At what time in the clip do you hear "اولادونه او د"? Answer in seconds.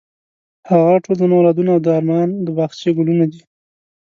1.37-1.87